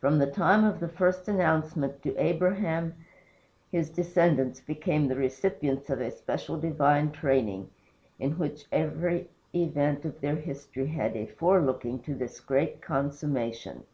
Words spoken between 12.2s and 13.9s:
great consummation.